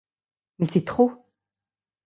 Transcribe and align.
Mais 0.57 0.65
c’est 0.65 0.83
trop! 0.85 1.23